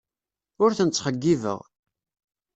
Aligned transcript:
Ur 0.63 0.71
ten-ttxeyyibeɣ. 0.77 1.59